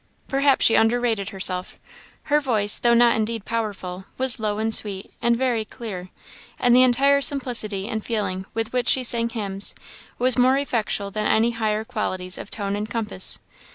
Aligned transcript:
Perhaps 0.27 0.65
she 0.65 0.73
underrated 0.73 1.29
herself: 1.29 1.77
her 2.23 2.39
voice, 2.39 2.79
though 2.79 2.95
not 2.95 3.15
indeed 3.15 3.45
powerful, 3.45 4.05
was 4.17 4.39
low 4.39 4.57
and 4.57 4.73
sweet, 4.73 5.13
and 5.21 5.37
very 5.37 5.63
clear; 5.63 6.09
and 6.57 6.75
the 6.75 6.81
entire 6.81 7.21
simplicity 7.21 7.87
and 7.87 8.03
feeling 8.03 8.47
with 8.55 8.73
which 8.73 8.87
she 8.87 9.03
sang 9.03 9.29
hymns, 9.29 9.75
was 10.17 10.39
more 10.39 10.57
effectual 10.57 11.11
than 11.11 11.27
any 11.27 11.51
higher 11.51 11.83
qualities 11.83 12.39
of 12.39 12.49
tone 12.49 12.75
and 12.75 12.89
compass. 12.89 13.37